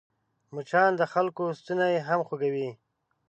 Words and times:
مچان 0.55 0.91
د 0.97 1.01
خلکو 1.13 1.43
ستونی 1.59 1.93
هم 2.07 2.19
خوږوي 2.27 2.69